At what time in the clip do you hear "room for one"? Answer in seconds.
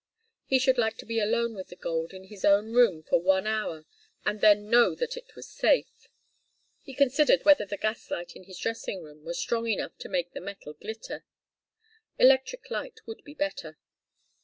2.73-3.45